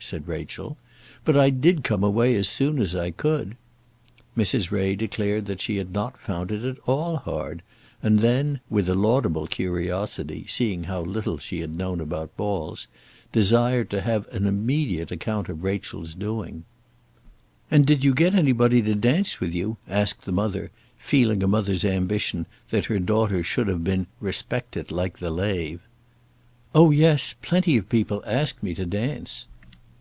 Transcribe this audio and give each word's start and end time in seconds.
said 0.00 0.26
Rachel; 0.28 0.78
"but 1.24 1.36
I 1.36 1.50
did 1.50 1.84
come 1.84 2.02
away 2.02 2.34
as 2.36 2.48
soon 2.48 2.78
as 2.78 2.94
I 2.94 3.10
could." 3.10 3.56
Mrs. 4.38 4.70
Ray 4.70 4.94
declared 4.94 5.44
that 5.46 5.60
she 5.60 5.76
had 5.76 5.92
not 5.92 6.18
found 6.18 6.50
it 6.50 6.78
all 6.86 7.18
hard, 7.18 7.60
and 8.02 8.20
then, 8.20 8.60
with 8.70 8.88
a 8.88 8.94
laudable 8.94 9.46
curiosity, 9.46 10.46
seeing 10.48 10.84
how 10.84 11.02
little 11.02 11.36
she 11.36 11.60
had 11.60 11.76
known 11.76 12.00
about 12.00 12.34
balls, 12.38 12.86
desired 13.32 13.90
to 13.90 14.00
have 14.00 14.26
an 14.28 14.46
immediate 14.46 15.10
account 15.10 15.50
of 15.50 15.62
Rachel's 15.64 16.14
doings. 16.14 16.62
"And 17.70 17.84
did 17.84 18.02
you 18.02 18.14
get 18.14 18.34
anybody 18.34 18.80
to 18.80 18.94
dance 18.94 19.40
with 19.40 19.52
you?" 19.54 19.76
asked 19.86 20.22
the 20.24 20.32
mother, 20.32 20.70
feeling 20.96 21.42
a 21.42 21.48
mother's 21.48 21.84
ambition 21.84 22.46
that 22.70 22.86
her 22.86 23.00
daughter 23.00 23.42
should 23.42 23.66
have 23.66 23.84
been 23.84 24.06
"respectit 24.22 24.90
like 24.90 25.18
the 25.18 25.30
lave." 25.32 25.80
"Oh, 26.74 26.90
yes; 26.92 27.34
plenty 27.42 27.76
of 27.76 27.90
people 27.90 28.22
asked 28.26 28.62
me 28.62 28.74
to 28.74 28.86
dance." 28.86 29.48